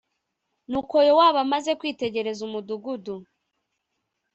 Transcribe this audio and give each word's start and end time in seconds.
Nuko 0.69 0.95
Yowabu 1.07 1.39
amaze 1.45 1.71
kwitegereza 1.79 2.41
umudugudu 2.47 3.15